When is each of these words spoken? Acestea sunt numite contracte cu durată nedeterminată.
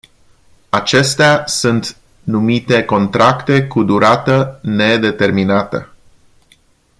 Acestea 0.69 1.45
sunt 1.47 1.97
numite 2.23 2.83
contracte 2.85 3.67
cu 3.67 3.83
durată 3.83 4.59
nedeterminată. 4.61 5.93